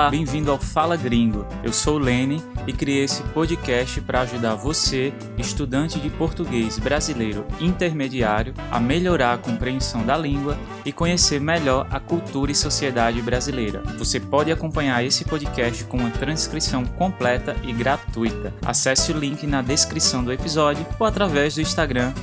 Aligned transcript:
Olá, 0.00 0.08
bem-vindo 0.08 0.50
ao 0.50 0.58
Fala 0.58 0.96
Gringo. 0.96 1.44
Eu 1.62 1.74
sou 1.74 1.96
o 1.96 1.98
Lene 1.98 2.42
e 2.66 2.72
criei 2.72 3.04
esse 3.04 3.22
podcast 3.22 4.00
para 4.00 4.22
ajudar 4.22 4.54
você, 4.54 5.12
estudante 5.36 6.00
de 6.00 6.08
português 6.08 6.78
brasileiro 6.78 7.44
intermediário, 7.60 8.54
a 8.70 8.80
melhorar 8.80 9.34
a 9.34 9.38
compreensão 9.38 10.02
da 10.02 10.16
língua 10.16 10.56
e 10.86 10.92
conhecer 10.92 11.38
melhor 11.38 11.86
a 11.90 12.00
cultura 12.00 12.50
e 12.50 12.54
sociedade 12.54 13.20
brasileira. 13.20 13.82
Você 13.98 14.18
pode 14.18 14.50
acompanhar 14.50 15.04
esse 15.04 15.22
podcast 15.22 15.84
com 15.84 15.98
uma 15.98 16.08
transcrição 16.08 16.82
completa 16.82 17.54
e 17.62 17.70
gratuita. 17.70 18.54
Acesse 18.64 19.12
o 19.12 19.18
link 19.18 19.46
na 19.46 19.60
descrição 19.60 20.24
do 20.24 20.32
episódio 20.32 20.86
ou 20.98 21.06
através 21.06 21.56
do 21.56 21.60
Instagram 21.60 22.14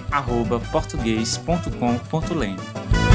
português.com.lene. 0.72 3.07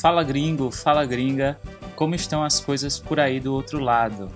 Fala 0.00 0.22
gringo, 0.22 0.70
fala 0.70 1.04
gringa, 1.04 1.58
como 1.96 2.14
estão 2.14 2.44
as 2.44 2.60
coisas 2.60 3.00
por 3.00 3.18
aí 3.18 3.40
do 3.40 3.52
outro 3.52 3.80
lado? 3.80 4.30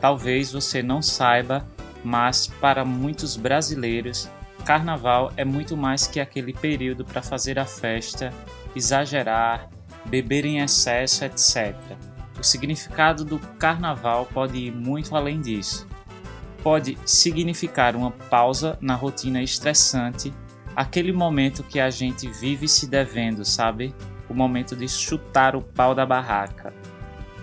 Talvez 0.00 0.52
você 0.52 0.80
não 0.80 1.02
saiba, 1.02 1.66
mas 2.04 2.46
para 2.46 2.84
muitos 2.84 3.36
brasileiros, 3.36 4.30
carnaval 4.64 5.32
é 5.36 5.44
muito 5.44 5.76
mais 5.76 6.06
que 6.06 6.20
aquele 6.20 6.52
período 6.52 7.04
para 7.04 7.20
fazer 7.20 7.58
a 7.58 7.64
festa, 7.64 8.32
exagerar, 8.76 9.68
beber 10.06 10.44
em 10.44 10.60
excesso, 10.60 11.24
etc. 11.24 11.74
O 12.38 12.44
significado 12.44 13.24
do 13.24 13.40
carnaval 13.58 14.24
pode 14.26 14.56
ir 14.56 14.70
muito 14.72 15.16
além 15.16 15.40
disso. 15.40 15.84
Pode 16.62 16.96
significar 17.04 17.96
uma 17.96 18.12
pausa 18.12 18.78
na 18.80 18.94
rotina 18.94 19.42
estressante, 19.42 20.32
aquele 20.76 21.12
momento 21.12 21.64
que 21.64 21.80
a 21.80 21.90
gente 21.90 22.30
vive 22.30 22.68
se 22.68 22.86
devendo, 22.86 23.44
sabe? 23.44 23.92
O 24.28 24.34
momento 24.34 24.76
de 24.76 24.88
chutar 24.88 25.56
o 25.56 25.62
pau 25.62 25.94
da 25.94 26.04
barraca. 26.04 26.72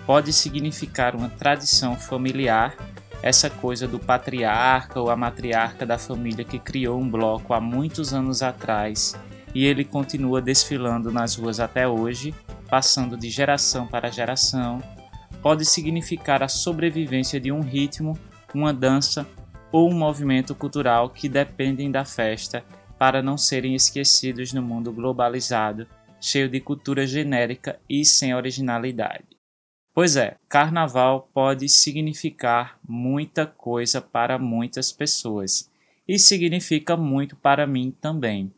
Pode 0.06 0.32
significar 0.32 1.16
uma 1.16 1.28
tradição 1.28 1.96
familiar, 1.96 2.76
essa 3.22 3.50
coisa 3.50 3.88
do 3.88 3.98
patriarca 3.98 5.00
ou 5.00 5.10
a 5.10 5.16
matriarca 5.16 5.84
da 5.84 5.98
família 5.98 6.44
que 6.44 6.58
criou 6.58 7.00
um 7.00 7.08
bloco 7.08 7.52
há 7.52 7.60
muitos 7.60 8.14
anos 8.14 8.42
atrás 8.42 9.18
e 9.54 9.64
ele 9.64 9.84
continua 9.84 10.40
desfilando 10.40 11.10
nas 11.10 11.34
ruas 11.34 11.58
até 11.58 11.88
hoje, 11.88 12.34
passando 12.68 13.16
de 13.16 13.30
geração 13.30 13.86
para 13.86 14.12
geração. 14.12 14.82
Pode 15.40 15.64
significar 15.64 16.42
a 16.42 16.48
sobrevivência 16.48 17.40
de 17.40 17.50
um 17.50 17.60
ritmo, 17.60 18.18
uma 18.54 18.72
dança 18.72 19.26
ou 19.72 19.90
um 19.90 19.94
movimento 19.94 20.54
cultural 20.54 21.10
que 21.10 21.28
dependem 21.28 21.90
da 21.90 22.04
festa 22.04 22.62
para 22.98 23.22
não 23.22 23.36
serem 23.36 23.74
esquecidos 23.74 24.52
no 24.52 24.62
mundo 24.62 24.92
globalizado 24.92 25.86
cheio 26.20 26.48
de 26.48 26.60
cultura 26.60 27.06
genérica 27.06 27.78
e 27.88 28.04
sem 28.04 28.34
originalidade. 28.34 29.24
Pois 29.94 30.16
é, 30.16 30.36
carnaval 30.48 31.30
pode 31.32 31.68
significar 31.68 32.78
muita 32.86 33.46
coisa 33.46 34.00
para 34.00 34.38
muitas 34.38 34.92
pessoas 34.92 35.70
e 36.06 36.18
significa 36.18 36.96
muito 36.96 37.34
para 37.34 37.66
mim 37.66 37.90
também. 38.00 38.52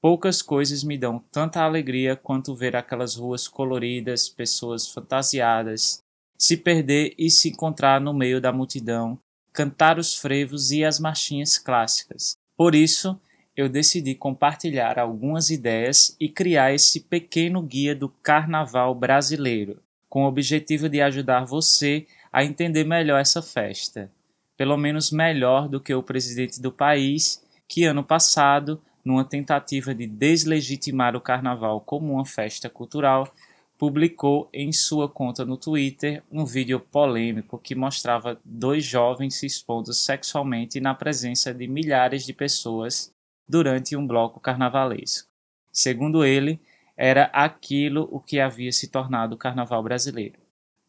Poucas 0.00 0.40
coisas 0.40 0.84
me 0.84 0.96
dão 0.96 1.18
tanta 1.18 1.60
alegria 1.60 2.14
quanto 2.14 2.54
ver 2.54 2.76
aquelas 2.76 3.16
ruas 3.16 3.48
coloridas, 3.48 4.28
pessoas 4.28 4.86
fantasiadas, 4.88 6.04
se 6.38 6.56
perder 6.56 7.12
e 7.18 7.28
se 7.28 7.48
encontrar 7.48 8.00
no 8.00 8.14
meio 8.14 8.40
da 8.40 8.52
multidão, 8.52 9.18
cantar 9.52 9.98
os 9.98 10.14
frevos 10.14 10.70
e 10.70 10.84
as 10.84 11.00
marchinhas 11.00 11.58
clássicas. 11.58 12.36
Por 12.56 12.76
isso, 12.76 13.20
eu 13.58 13.68
decidi 13.68 14.14
compartilhar 14.14 15.00
algumas 15.00 15.50
ideias 15.50 16.16
e 16.20 16.28
criar 16.28 16.72
esse 16.72 17.00
pequeno 17.00 17.60
guia 17.60 17.92
do 17.92 18.08
carnaval 18.08 18.94
brasileiro, 18.94 19.82
com 20.08 20.22
o 20.22 20.28
objetivo 20.28 20.88
de 20.88 21.00
ajudar 21.00 21.44
você 21.44 22.06
a 22.32 22.44
entender 22.44 22.84
melhor 22.84 23.20
essa 23.20 23.42
festa, 23.42 24.12
pelo 24.56 24.76
menos 24.76 25.10
melhor 25.10 25.68
do 25.68 25.80
que 25.80 25.92
o 25.92 26.04
presidente 26.04 26.62
do 26.62 26.70
país, 26.70 27.44
que 27.66 27.82
ano 27.82 28.04
passado, 28.04 28.80
numa 29.04 29.24
tentativa 29.24 29.92
de 29.92 30.06
deslegitimar 30.06 31.16
o 31.16 31.20
carnaval 31.20 31.80
como 31.80 32.12
uma 32.12 32.24
festa 32.24 32.70
cultural, 32.70 33.28
publicou 33.76 34.48
em 34.52 34.72
sua 34.72 35.08
conta 35.08 35.44
no 35.44 35.56
Twitter 35.56 36.22
um 36.30 36.44
vídeo 36.44 36.78
polêmico 36.78 37.58
que 37.58 37.74
mostrava 37.74 38.40
dois 38.44 38.84
jovens 38.84 39.34
se 39.34 39.46
expondo 39.46 39.92
sexualmente 39.92 40.78
na 40.78 40.94
presença 40.94 41.52
de 41.52 41.66
milhares 41.66 42.24
de 42.24 42.32
pessoas 42.32 43.12
durante 43.48 43.96
um 43.96 44.06
bloco 44.06 44.38
carnavalesco. 44.38 45.28
Segundo 45.72 46.24
ele, 46.24 46.60
era 46.96 47.30
aquilo 47.32 48.08
o 48.10 48.18
que 48.18 48.40
havia 48.40 48.72
se 48.72 48.88
tornado 48.88 49.34
o 49.34 49.38
carnaval 49.38 49.82
brasileiro. 49.82 50.38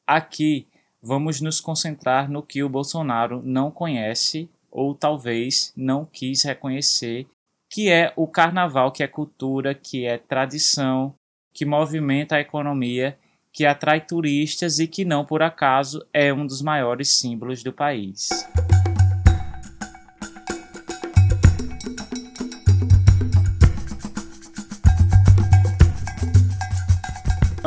Aqui 0.05 0.67
vamos 1.01 1.39
nos 1.39 1.61
concentrar 1.61 2.29
no 2.29 2.41
que 2.41 2.63
o 2.63 2.69
Bolsonaro 2.69 3.41
não 3.43 3.69
conhece 3.69 4.49
ou 4.71 4.93
talvez 4.93 5.71
não 5.75 6.05
quis 6.05 6.43
reconhecer, 6.43 7.27
que 7.69 7.89
é 7.89 8.11
o 8.15 8.27
carnaval, 8.27 8.91
que 8.91 9.03
é 9.03 9.07
cultura, 9.07 9.73
que 9.75 10.05
é 10.05 10.17
tradição, 10.17 11.13
que 11.53 11.65
movimenta 11.65 12.35
a 12.35 12.41
economia, 12.41 13.17
que 13.51 13.65
atrai 13.65 14.01
turistas 14.01 14.79
e 14.79 14.87
que 14.87 15.05
não 15.05 15.25
por 15.25 15.41
acaso 15.41 16.05
é 16.13 16.33
um 16.33 16.45
dos 16.45 16.61
maiores 16.61 17.15
símbolos 17.15 17.63
do 17.63 17.73
país. 17.73 18.29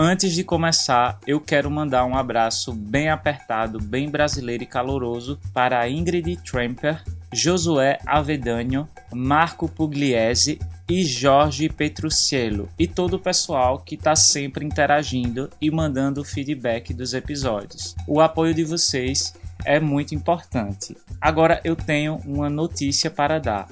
Antes 0.04 0.32
de 0.32 0.42
começar, 0.42 1.20
eu 1.28 1.40
quero 1.40 1.70
mandar 1.70 2.04
um 2.04 2.16
abraço 2.16 2.72
bem 2.72 3.08
apertado, 3.08 3.78
bem 3.78 4.10
brasileiro 4.10 4.64
e 4.64 4.66
caloroso 4.66 5.38
para 5.54 5.88
Ingrid 5.88 6.38
Tremper, 6.38 7.00
Josué 7.32 8.00
Avedânio, 8.04 8.88
Marco 9.12 9.68
Pugliese 9.68 10.58
e 10.88 11.04
Jorge 11.04 11.68
Petrucciello 11.68 12.68
e 12.76 12.88
todo 12.88 13.14
o 13.14 13.20
pessoal 13.20 13.78
que 13.78 13.94
está 13.94 14.16
sempre 14.16 14.66
interagindo 14.66 15.48
e 15.60 15.70
mandando 15.70 16.24
feedback 16.24 16.92
dos 16.92 17.14
episódios. 17.14 17.94
O 18.04 18.20
apoio 18.20 18.52
de 18.52 18.64
vocês 18.64 19.32
é 19.64 19.78
muito 19.78 20.16
importante. 20.16 20.96
Agora 21.20 21.60
eu 21.62 21.76
tenho 21.76 22.16
uma 22.26 22.50
notícia 22.50 23.08
para 23.08 23.38
dar. 23.38 23.68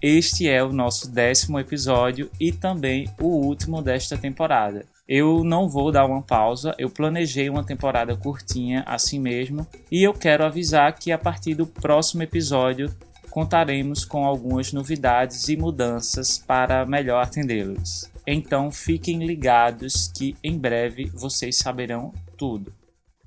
Este 0.00 0.48
é 0.48 0.62
o 0.62 0.72
nosso 0.72 1.10
décimo 1.10 1.58
episódio 1.58 2.30
e 2.38 2.52
também 2.52 3.08
o 3.20 3.26
último 3.26 3.82
desta 3.82 4.16
temporada. 4.16 4.91
Eu 5.08 5.42
não 5.42 5.68
vou 5.68 5.90
dar 5.90 6.06
uma 6.06 6.22
pausa, 6.22 6.74
eu 6.78 6.88
planejei 6.88 7.50
uma 7.50 7.64
temporada 7.64 8.16
curtinha 8.16 8.84
assim 8.86 9.18
mesmo, 9.18 9.66
e 9.90 10.02
eu 10.02 10.14
quero 10.14 10.44
avisar 10.44 10.94
que 10.94 11.10
a 11.10 11.18
partir 11.18 11.54
do 11.54 11.66
próximo 11.66 12.22
episódio 12.22 12.94
contaremos 13.28 14.04
com 14.04 14.24
algumas 14.24 14.72
novidades 14.72 15.48
e 15.48 15.56
mudanças 15.56 16.38
para 16.38 16.86
melhor 16.86 17.22
atendê-los. 17.22 18.10
Então 18.26 18.70
fiquem 18.70 19.24
ligados 19.24 20.12
que 20.14 20.36
em 20.44 20.56
breve 20.56 21.06
vocês 21.14 21.56
saberão 21.56 22.12
tudo. 22.36 22.72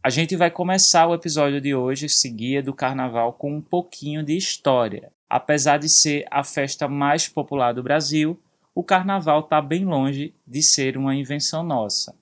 A 0.02 0.10
gente 0.12 0.36
vai 0.36 0.52
começar 0.52 1.08
o 1.08 1.16
episódio 1.16 1.60
de 1.60 1.74
hoje, 1.74 2.06
esse 2.06 2.30
guia 2.30 2.62
do 2.62 2.74
carnaval, 2.74 3.34
com 3.34 3.56
um 3.56 3.62
pouquinho 3.62 4.24
de 4.24 4.38
história. 4.38 5.12
Apesar 5.28 5.80
de 5.80 5.90
ser 5.90 6.26
a 6.30 6.44
festa 6.44 6.88
mais 6.88 7.28
popular 7.28 7.74
do 7.74 7.82
Brasil, 7.82 8.40
o 8.76 8.84
carnaval 8.84 9.40
está 9.40 9.62
bem 9.62 9.86
longe 9.86 10.36
de 10.46 10.62
ser 10.62 10.98
uma 10.98 11.16
invenção 11.16 11.64
nossa. 11.64 12.14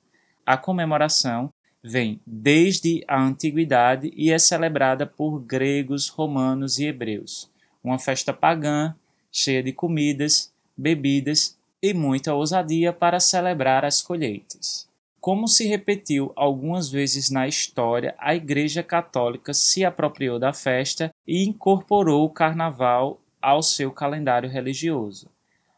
A 0.46 0.56
comemoração 0.56 1.52
vem 1.84 2.22
desde 2.28 3.04
a 3.08 3.20
antiguidade 3.20 4.14
e 4.16 4.32
é 4.32 4.38
celebrada 4.38 5.08
por 5.08 5.40
gregos, 5.40 6.08
romanos 6.10 6.78
e 6.78 6.86
hebreus. 6.86 7.50
Uma 7.84 7.98
festa 7.98 8.32
pagã, 8.32 8.96
cheia 9.32 9.64
de 9.64 9.74
comidas, 9.74 10.54
bebidas 10.78 11.58
e 11.82 11.92
muita 11.92 12.36
ousadia 12.36 12.94
para 12.94 13.20
celebrar 13.20 13.84
as 13.84 14.02
colheitas. 14.02 14.88
Como 15.20 15.48
se 15.48 15.66
repetiu 15.66 16.32
algumas 16.36 16.90
vezes 16.90 17.32
na 17.32 17.48
história, 17.48 18.14
a 18.20 18.36
Igreja 18.36 18.84
Católica 18.84 19.54
se 19.54 19.84
apropriou 19.84 20.38
da 20.38 20.54
festa 20.54 21.12
e 21.26 21.44
incorporou 21.44 22.26
o 22.26 22.30
carnaval 22.30 23.20
ao 23.42 23.64
seu 23.64 23.92
calendário 23.92 24.50
religioso. 24.50 25.33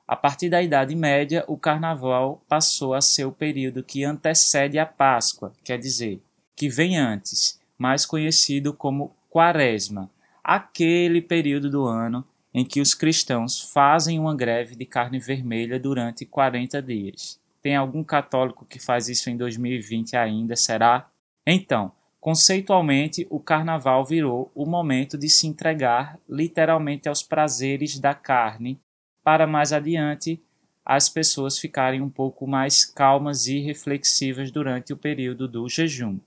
A 0.07 0.15
partir 0.15 0.49
da 0.49 0.61
Idade 0.61 0.95
Média, 0.95 1.43
o 1.47 1.57
Carnaval 1.57 2.43
passou 2.47 2.93
a 2.93 3.01
ser 3.01 3.25
o 3.25 3.31
período 3.31 3.83
que 3.83 4.03
antecede 4.03 4.77
a 4.77 4.85
Páscoa, 4.85 5.51
quer 5.63 5.79
dizer, 5.79 6.21
que 6.55 6.69
vem 6.69 6.97
antes, 6.97 7.59
mais 7.75 8.05
conhecido 8.05 8.71
como 8.71 9.15
Quaresma, 9.31 10.09
aquele 10.43 11.21
período 11.21 11.71
do 11.71 11.85
ano 11.85 12.23
em 12.53 12.63
que 12.63 12.79
os 12.79 12.93
cristãos 12.93 13.59
fazem 13.73 14.19
uma 14.19 14.35
greve 14.35 14.75
de 14.75 14.85
carne 14.85 15.19
vermelha 15.19 15.79
durante 15.79 16.23
40 16.23 16.81
dias. 16.81 17.39
Tem 17.61 17.75
algum 17.75 18.03
católico 18.03 18.63
que 18.63 18.79
faz 18.79 19.09
isso 19.09 19.29
em 19.29 19.35
2020 19.35 20.15
ainda, 20.15 20.55
será? 20.55 21.09
Então, 21.45 21.91
conceitualmente, 22.21 23.25
o 23.29 23.39
carnaval 23.39 24.05
virou 24.05 24.51
o 24.53 24.65
momento 24.65 25.17
de 25.17 25.27
se 25.27 25.47
entregar 25.47 26.17
literalmente 26.29 27.09
aos 27.09 27.23
prazeres 27.23 27.99
da 27.99 28.13
carne 28.13 28.79
para 29.25 29.47
mais 29.47 29.73
adiante 29.73 30.39
as 30.85 31.09
pessoas 31.09 31.57
ficarem 31.57 31.99
um 31.99 32.09
pouco 32.09 32.45
mais 32.45 32.85
calmas 32.85 33.47
e 33.47 33.59
reflexivas 33.59 34.51
durante 34.51 34.93
o 34.93 34.97
período 34.97 35.47
do 35.47 35.67
jejum. 35.67 36.19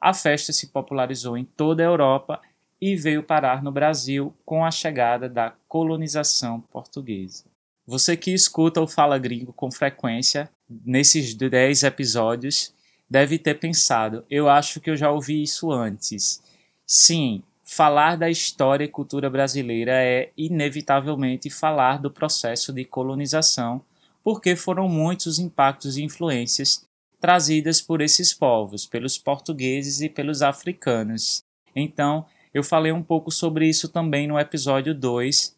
A 0.00 0.14
festa 0.14 0.52
se 0.52 0.68
popularizou 0.68 1.36
em 1.36 1.44
toda 1.44 1.82
a 1.82 1.86
Europa 1.86 2.40
e 2.80 2.94
veio 2.94 3.24
parar 3.24 3.60
no 3.60 3.72
Brasil 3.72 4.32
com 4.44 4.64
a 4.64 4.70
chegada 4.70 5.28
da 5.28 5.52
colonização 5.66 6.60
portuguesa. 6.60 7.44
Você 7.84 8.16
que 8.16 8.32
escuta 8.32 8.80
o 8.80 8.86
Fala 8.86 9.18
Gringo 9.18 9.52
com 9.52 9.70
frequência, 9.70 10.48
nesses 10.68 11.34
10 11.34 11.82
episódios, 11.82 12.72
deve 13.10 13.36
ter 13.36 13.58
pensado: 13.58 14.24
eu 14.30 14.48
acho 14.48 14.80
que 14.80 14.90
eu 14.90 14.96
já 14.96 15.10
ouvi 15.10 15.42
isso 15.42 15.72
antes. 15.72 16.40
Sim, 16.86 17.42
falar 17.64 18.16
da 18.16 18.30
história 18.30 18.84
e 18.84 18.88
cultura 18.88 19.30
brasileira 19.30 19.92
é 19.94 20.30
inevitavelmente 20.36 21.48
falar 21.48 21.98
do 21.98 22.10
processo 22.10 22.72
de 22.72 22.84
colonização 22.84 23.82
porque 24.24 24.56
foram 24.56 24.88
muitos 24.88 25.26
os 25.26 25.38
impactos 25.38 25.98
e 25.98 26.02
influências 26.02 26.86
trazidas 27.20 27.80
por 27.80 28.00
esses 28.00 28.32
povos, 28.32 28.86
pelos 28.86 29.18
portugueses 29.18 30.00
e 30.00 30.08
pelos 30.08 30.42
africanos. 30.42 31.42
Então, 31.76 32.26
eu 32.52 32.64
falei 32.64 32.90
um 32.90 33.02
pouco 33.02 33.30
sobre 33.30 33.68
isso 33.68 33.88
também 33.88 34.26
no 34.26 34.38
episódio 34.38 34.94
2, 34.94 35.54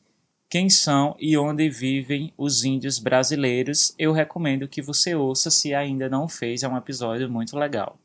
quem 0.49 0.69
são 0.69 1.17
e 1.19 1.37
onde 1.37 1.69
vivem 1.69 2.33
os 2.37 2.65
índios 2.65 2.99
brasileiros. 2.99 3.95
Eu 3.99 4.13
recomendo 4.13 4.69
que 4.69 4.83
você 4.83 5.15
ouça 5.15 5.51
se 5.51 5.75
ainda 5.75 6.09
não 6.09 6.29
fez, 6.29 6.63
é 6.63 6.69
um 6.69 6.77
episódio 6.77 7.31
muito 7.31 7.57
legal. 7.57 7.99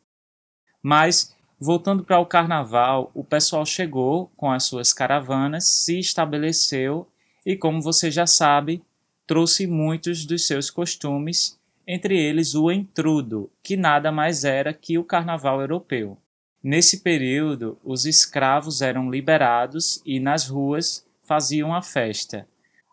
Mas 0.81 1.36
voltando 1.63 2.03
para 2.03 2.17
o 2.17 2.25
carnaval, 2.25 3.11
o 3.13 3.23
pessoal 3.23 3.63
chegou 3.67 4.31
com 4.35 4.51
as 4.51 4.63
suas 4.63 4.91
caravanas, 4.91 5.67
se 5.67 5.99
estabeleceu 5.99 7.07
e 7.45 7.55
como 7.55 7.79
você 7.79 8.09
já 8.09 8.25
sabe, 8.25 8.81
trouxe 9.27 9.67
muitos 9.67 10.25
dos 10.25 10.47
seus 10.47 10.71
costumes, 10.71 11.59
entre 11.85 12.19
eles 12.19 12.55
o 12.55 12.71
entrudo, 12.71 13.47
que 13.61 13.77
nada 13.77 14.11
mais 14.11 14.43
era 14.43 14.73
que 14.73 14.97
o 14.97 15.03
carnaval 15.03 15.61
europeu. 15.61 16.17
Nesse 16.63 17.01
período, 17.01 17.77
os 17.83 18.07
escravos 18.07 18.81
eram 18.81 19.11
liberados 19.11 20.01
e 20.03 20.19
nas 20.19 20.47
ruas 20.47 21.05
faziam 21.21 21.75
a 21.75 21.81
festa. 21.83 22.47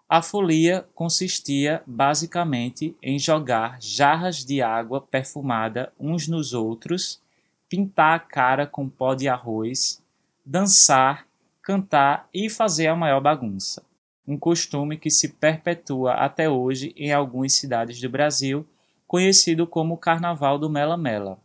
A 0.07 0.21
folia 0.21 0.87
consistia 0.95 1.83
basicamente 1.87 2.95
em 3.03 3.19
jogar 3.19 3.79
jarras 3.81 4.45
de 4.45 4.61
água 4.61 5.01
perfumada 5.01 5.91
uns 5.99 6.29
nos 6.29 6.53
outros, 6.53 7.21
pintar 7.69 8.17
a 8.17 8.19
cara 8.19 8.67
com 8.67 8.89
pó 8.89 9.15
de 9.15 9.29
arroz, 9.29 10.03
dançar, 10.45 11.27
cantar 11.63 12.29
e 12.33 12.49
fazer 12.49 12.87
a 12.87 12.97
maior 12.97 13.21
bagunça 13.21 13.87
um 14.29 14.39
costume 14.39 14.99
que 14.99 15.11
se 15.11 15.31
perpetua 15.31 16.13
até 16.13 16.51
hoje 16.51 16.93
em 16.95 17.11
algumas 17.11 17.55
cidades 17.55 17.99
do 17.99 18.11
Brasil, 18.11 18.69
conhecido 19.07 19.67
como 19.67 19.97
Carnaval 19.97 20.59
do 20.59 20.69
Mela 20.69 20.99
Mela. 20.99 21.39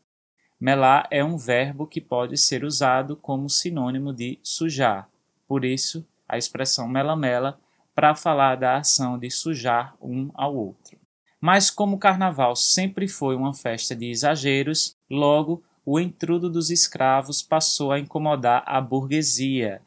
Melar 0.60 1.08
é 1.10 1.24
um 1.24 1.38
verbo 1.38 1.88
que 1.88 2.02
pode 2.02 2.38
ser 2.38 2.66
usado 2.66 3.16
como 3.16 3.50
sinônimo 3.50 4.12
de 4.12 4.38
sujar, 4.44 5.10
por 5.48 5.64
isso 5.64 6.06
a 6.28 6.38
expressão 6.38 6.88
mela 6.88 7.16
mela 7.16 7.58
para 7.96 8.16
falar 8.16 8.56
da 8.56 8.78
ação 8.78 9.18
de 9.18 9.32
sujar 9.32 9.96
um 10.02 10.30
ao 10.34 10.54
outro. 10.54 10.98
Mas 11.40 11.70
como 11.70 11.96
o 11.96 12.00
carnaval 12.00 12.54
sempre 12.54 13.08
foi 13.08 13.36
uma 13.36 13.54
festa 13.54 13.96
de 13.96 14.10
exageros, 14.10 14.98
logo 15.10 15.64
o 15.86 16.00
entrudo 16.00 16.50
dos 16.50 16.70
escravos 16.70 17.42
passou 17.42 17.92
a 17.92 18.00
incomodar 18.00 18.64
a 18.66 18.80
burguesia, 18.80 19.82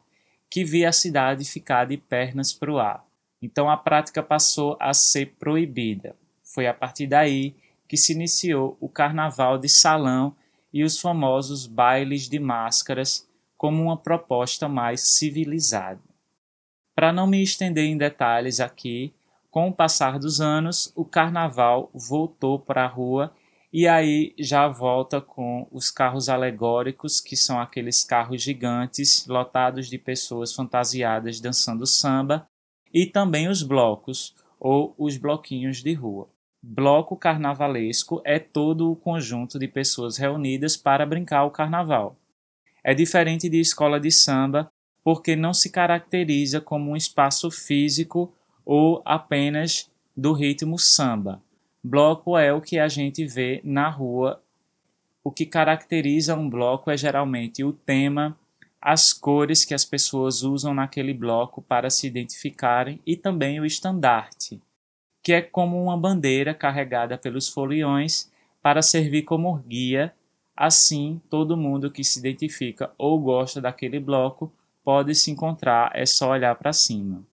que 0.49 0.63
via 0.63 0.89
a 0.89 0.93
cidade 0.93 1.43
ficar 1.43 1.85
de 1.85 1.97
pernas 1.97 2.53
para 2.53 2.71
o 2.71 2.79
ar. 2.79 3.05
Então 3.41 3.69
a 3.69 3.77
prática 3.77 4.23
passou 4.23 4.77
a 4.79 4.93
ser 4.93 5.35
proibida. 5.39 6.15
Foi 6.43 6.67
a 6.67 6.73
partir 6.73 7.07
daí 7.07 7.55
que 7.87 7.97
se 7.97 8.13
iniciou 8.13 8.77
o 8.79 8.89
carnaval 8.89 9.57
de 9.57 9.69
salão 9.69 10.35
e 10.73 10.83
os 10.83 10.99
famosos 10.99 11.65
bailes 11.65 12.29
de 12.29 12.39
máscaras 12.39 13.27
como 13.57 13.83
uma 13.83 13.97
proposta 13.97 14.67
mais 14.67 15.01
civilizada. 15.01 15.99
Para 16.93 17.13
não 17.13 17.27
me 17.27 17.41
estender 17.41 17.85
em 17.85 17.97
detalhes 17.97 18.59
aqui, 18.59 19.13
com 19.49 19.69
o 19.69 19.73
passar 19.73 20.19
dos 20.19 20.41
anos, 20.41 20.91
o 20.95 21.05
carnaval 21.05 21.89
voltou 21.93 22.59
para 22.59 22.83
a 22.83 22.87
rua 22.87 23.33
e 23.79 23.87
aí 23.87 24.33
já 24.39 24.67
volta 24.67 25.21
com 25.21 25.67
os 25.71 25.91
carros 25.91 26.29
alegóricos, 26.29 27.21
que 27.21 27.37
são 27.37 27.59
aqueles 27.59 28.03
carros 28.03 28.41
gigantes 28.41 29.27
lotados 29.27 29.87
de 29.87 29.99
pessoas 29.99 30.51
fantasiadas 30.51 31.39
dançando 31.39 31.85
samba, 31.85 32.49
e 32.91 33.05
também 33.05 33.47
os 33.47 33.61
blocos 33.61 34.33
ou 34.59 34.95
os 34.97 35.15
bloquinhos 35.17 35.83
de 35.83 35.93
rua. 35.93 36.27
Bloco 36.59 37.15
carnavalesco 37.15 38.19
é 38.25 38.39
todo 38.39 38.91
o 38.91 38.95
conjunto 38.95 39.59
de 39.59 39.67
pessoas 39.67 40.17
reunidas 40.17 40.75
para 40.75 41.05
brincar 41.05 41.43
o 41.43 41.51
carnaval. 41.51 42.17
É 42.83 42.95
diferente 42.95 43.47
de 43.47 43.59
escola 43.59 43.99
de 43.99 44.09
samba 44.09 44.71
porque 45.03 45.35
não 45.35 45.53
se 45.53 45.69
caracteriza 45.69 46.59
como 46.59 46.89
um 46.89 46.95
espaço 46.95 47.51
físico 47.51 48.33
ou 48.65 49.03
apenas 49.05 49.87
do 50.15 50.33
ritmo 50.33 50.79
samba 50.79 51.43
Bloco 51.83 52.37
é 52.37 52.51
o 52.51 52.61
que 52.61 52.79
a 52.79 52.87
gente 52.87 53.25
vê 53.25 53.61
na 53.63 53.89
rua. 53.89 54.41
O 55.23 55.31
que 55.31 55.45
caracteriza 55.45 56.35
um 56.35 56.49
bloco 56.49 56.89
é 56.89 56.97
geralmente 56.97 57.63
o 57.63 57.71
tema, 57.71 58.37
as 58.81 59.13
cores 59.13 59.65
que 59.65 59.73
as 59.73 59.85
pessoas 59.85 60.43
usam 60.43 60.73
naquele 60.73 61.13
bloco 61.13 61.61
para 61.61 61.89
se 61.89 62.07
identificarem 62.07 63.01
e 63.05 63.15
também 63.15 63.59
o 63.59 63.65
estandarte, 63.65 64.61
que 65.21 65.33
é 65.33 65.41
como 65.41 65.81
uma 65.81 65.97
bandeira 65.97 66.53
carregada 66.53 67.17
pelos 67.17 67.49
foliões 67.49 68.31
para 68.61 68.81
servir 68.81 69.23
como 69.23 69.57
guia. 69.67 70.13
Assim, 70.55 71.21
todo 71.29 71.57
mundo 71.57 71.91
que 71.91 72.03
se 72.03 72.19
identifica 72.19 72.91
ou 72.97 73.19
gosta 73.19 73.61
daquele 73.61 73.99
bloco 73.99 74.51
pode 74.83 75.13
se 75.13 75.29
encontrar, 75.29 75.91
é 75.93 76.05
só 76.05 76.31
olhar 76.31 76.55
para 76.55 76.71
cima. 76.71 77.26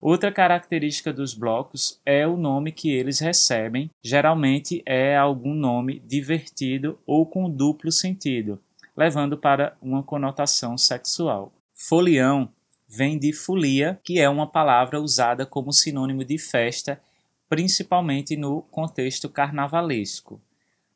Outra 0.00 0.32
característica 0.32 1.12
dos 1.12 1.34
blocos 1.34 2.00
é 2.06 2.26
o 2.26 2.34
nome 2.34 2.72
que 2.72 2.90
eles 2.90 3.18
recebem, 3.18 3.90
geralmente 4.02 4.82
é 4.86 5.14
algum 5.14 5.52
nome 5.52 6.00
divertido 6.06 6.98
ou 7.06 7.26
com 7.26 7.50
duplo 7.50 7.92
sentido, 7.92 8.58
levando 8.96 9.36
para 9.36 9.76
uma 9.82 10.02
conotação 10.02 10.78
sexual. 10.78 11.52
Folião 11.74 12.48
vem 12.88 13.18
de 13.18 13.30
folia, 13.34 14.00
que 14.02 14.18
é 14.18 14.28
uma 14.28 14.46
palavra 14.46 14.98
usada 14.98 15.44
como 15.44 15.70
sinônimo 15.70 16.24
de 16.24 16.38
festa, 16.38 16.98
principalmente 17.46 18.36
no 18.36 18.62
contexto 18.62 19.28
carnavalesco. 19.28 20.40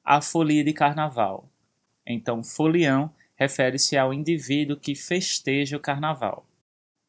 A 0.02 0.22
folia 0.22 0.64
de 0.64 0.72
carnaval. 0.72 1.46
Então, 2.06 2.42
folião 2.42 3.10
refere-se 3.36 3.98
ao 3.98 4.14
indivíduo 4.14 4.78
que 4.78 4.94
festeja 4.94 5.76
o 5.76 5.80
carnaval. 5.80 6.46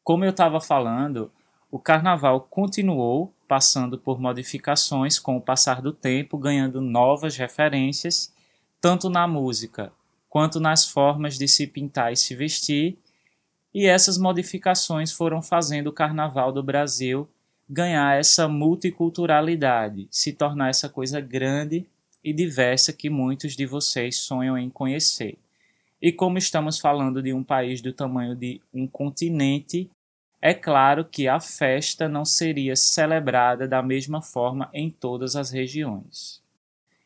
Como 0.04 0.24
eu 0.24 0.30
estava 0.30 0.60
falando, 0.60 1.32
o 1.76 1.78
carnaval 1.78 2.40
continuou 2.40 3.34
passando 3.46 3.98
por 3.98 4.18
modificações 4.18 5.18
com 5.18 5.36
o 5.36 5.40
passar 5.42 5.82
do 5.82 5.92
tempo, 5.92 6.38
ganhando 6.38 6.80
novas 6.80 7.36
referências, 7.36 8.32
tanto 8.80 9.10
na 9.10 9.28
música 9.28 9.92
quanto 10.26 10.58
nas 10.58 10.88
formas 10.88 11.36
de 11.36 11.46
se 11.46 11.66
pintar 11.66 12.14
e 12.14 12.16
se 12.16 12.34
vestir, 12.34 12.96
e 13.74 13.84
essas 13.84 14.16
modificações 14.16 15.12
foram 15.12 15.42
fazendo 15.42 15.88
o 15.88 15.92
carnaval 15.92 16.50
do 16.50 16.62
Brasil 16.62 17.28
ganhar 17.68 18.18
essa 18.18 18.48
multiculturalidade, 18.48 20.08
se 20.10 20.32
tornar 20.32 20.70
essa 20.70 20.88
coisa 20.88 21.20
grande 21.20 21.84
e 22.24 22.32
diversa 22.32 22.90
que 22.90 23.10
muitos 23.10 23.54
de 23.54 23.66
vocês 23.66 24.16
sonham 24.16 24.56
em 24.56 24.70
conhecer. 24.70 25.36
E 26.00 26.10
como 26.10 26.38
estamos 26.38 26.78
falando 26.78 27.22
de 27.22 27.34
um 27.34 27.44
país 27.44 27.82
do 27.82 27.92
tamanho 27.92 28.34
de 28.34 28.62
um 28.72 28.86
continente, 28.86 29.90
é 30.40 30.52
claro 30.52 31.04
que 31.04 31.26
a 31.28 31.40
festa 31.40 32.08
não 32.08 32.24
seria 32.24 32.76
celebrada 32.76 33.66
da 33.66 33.82
mesma 33.82 34.20
forma 34.20 34.68
em 34.72 34.90
todas 34.90 35.34
as 35.34 35.50
regiões. 35.50 36.42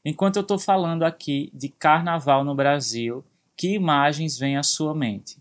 Enquanto 0.04 0.36
eu 0.36 0.42
estou 0.42 0.58
falando 0.58 1.04
aqui 1.04 1.50
de 1.54 1.68
carnaval 1.68 2.44
no 2.44 2.54
Brasil, 2.54 3.24
que 3.56 3.74
imagens 3.74 4.38
vêm 4.38 4.56
à 4.56 4.62
sua 4.62 4.94
mente? 4.94 5.38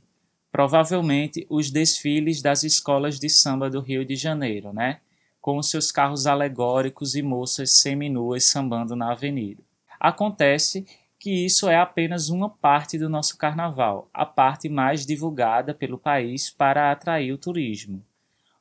Provavelmente 0.51 1.45
os 1.49 1.71
desfiles 1.71 2.41
das 2.41 2.63
escolas 2.63 3.19
de 3.19 3.29
samba 3.29 3.69
do 3.69 3.79
Rio 3.79 4.03
de 4.03 4.15
Janeiro, 4.15 4.73
né? 4.73 4.99
Com 5.39 5.61
seus 5.63 5.91
carros 5.91 6.27
alegóricos 6.27 7.15
e 7.15 7.21
moças 7.21 7.71
seminuas 7.71 8.45
sambando 8.45 8.95
na 8.95 9.11
avenida. 9.11 9.63
Acontece 9.99 10.85
que 11.19 11.45
isso 11.45 11.67
é 11.67 11.75
apenas 11.75 12.29
uma 12.29 12.49
parte 12.49 12.97
do 12.97 13.09
nosso 13.09 13.37
carnaval, 13.37 14.09
a 14.13 14.25
parte 14.25 14.69
mais 14.69 15.05
divulgada 15.05 15.73
pelo 15.73 15.97
país 15.97 16.49
para 16.49 16.91
atrair 16.91 17.33
o 17.33 17.37
turismo. 17.37 18.01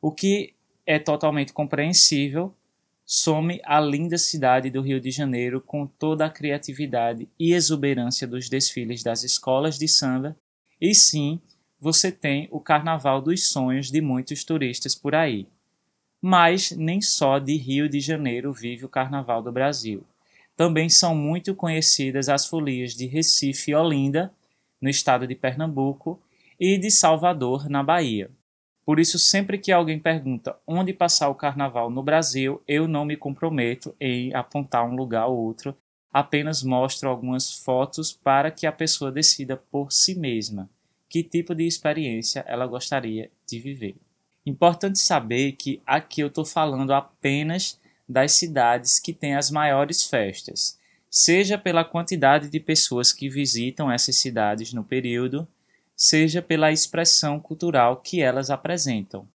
O 0.02 0.10
que 0.10 0.54
é 0.84 0.98
totalmente 0.98 1.52
compreensível, 1.52 2.52
some 3.06 3.60
a 3.64 3.80
linda 3.80 4.18
cidade 4.18 4.70
do 4.70 4.82
Rio 4.82 5.00
de 5.00 5.12
Janeiro 5.12 5.60
com 5.60 5.86
toda 5.86 6.26
a 6.26 6.30
criatividade 6.30 7.28
e 7.38 7.52
exuberância 7.52 8.26
dos 8.26 8.48
desfiles 8.48 9.04
das 9.04 9.22
escolas 9.22 9.78
de 9.78 9.86
samba, 9.86 10.36
e 10.80 10.94
sim, 10.94 11.40
você 11.80 12.10
tem 12.10 12.48
o 12.50 12.58
carnaval 12.58 13.22
dos 13.22 13.48
sonhos 13.48 13.88
de 13.90 14.00
muitos 14.00 14.42
turistas 14.42 14.96
por 14.96 15.14
aí. 15.14 15.46
Mas 16.20 16.72
nem 16.72 17.00
só 17.00 17.38
de 17.38 17.56
Rio 17.56 17.88
de 17.88 18.00
Janeiro 18.00 18.52
vive 18.52 18.84
o 18.84 18.88
Carnaval 18.88 19.40
do 19.40 19.52
Brasil. 19.52 20.04
Também 20.58 20.88
são 20.88 21.14
muito 21.14 21.54
conhecidas 21.54 22.28
as 22.28 22.44
folias 22.44 22.92
de 22.92 23.06
Recife 23.06 23.70
e 23.70 23.74
Olinda, 23.76 24.32
no 24.80 24.90
estado 24.90 25.24
de 25.24 25.36
Pernambuco, 25.36 26.20
e 26.58 26.76
de 26.76 26.90
Salvador, 26.90 27.70
na 27.70 27.80
Bahia. 27.80 28.28
Por 28.84 28.98
isso, 28.98 29.20
sempre 29.20 29.56
que 29.56 29.70
alguém 29.70 30.00
pergunta 30.00 30.56
onde 30.66 30.92
passar 30.92 31.28
o 31.28 31.34
carnaval 31.36 31.90
no 31.90 32.02
Brasil, 32.02 32.60
eu 32.66 32.88
não 32.88 33.04
me 33.04 33.16
comprometo 33.16 33.94
em 34.00 34.34
apontar 34.34 34.84
um 34.84 34.96
lugar 34.96 35.28
ou 35.28 35.38
outro, 35.38 35.76
apenas 36.12 36.64
mostro 36.64 37.08
algumas 37.08 37.52
fotos 37.52 38.12
para 38.12 38.50
que 38.50 38.66
a 38.66 38.72
pessoa 38.72 39.12
decida 39.12 39.56
por 39.56 39.92
si 39.92 40.18
mesma 40.18 40.68
que 41.08 41.22
tipo 41.22 41.54
de 41.54 41.68
experiência 41.68 42.44
ela 42.48 42.66
gostaria 42.66 43.30
de 43.46 43.60
viver. 43.60 43.94
Importante 44.44 44.98
saber 44.98 45.52
que 45.52 45.80
aqui 45.86 46.20
eu 46.20 46.26
estou 46.26 46.44
falando 46.44 46.92
apenas 46.92 47.80
das 48.08 48.32
cidades 48.32 48.98
que 48.98 49.12
têm 49.12 49.34
as 49.34 49.50
maiores 49.50 50.04
festas, 50.04 50.78
seja 51.10 51.58
pela 51.58 51.84
quantidade 51.84 52.48
de 52.48 52.58
pessoas 52.58 53.12
que 53.12 53.28
visitam 53.28 53.90
essas 53.90 54.16
cidades 54.16 54.72
no 54.72 54.84
período, 54.84 55.46
seja 55.96 56.40
pela 56.40 56.72
expressão 56.72 57.40
cultural 57.40 57.96
que 57.96 58.22
elas 58.22 58.50
apresentam. 58.50 59.28